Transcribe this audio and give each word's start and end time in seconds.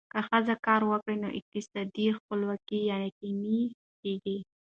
که 0.11 0.19
ښځه 0.27 0.55
کار 0.65 0.81
وکړي، 0.91 1.15
نو 1.23 1.29
اقتصادي 1.39 2.05
خپلواکي 2.19 2.79
یقیني 2.95 3.61
کېږي. 4.01 4.37